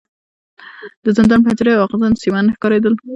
[1.03, 2.93] د زندان پنجرې او ازغن سیمان نه ښکارېدل.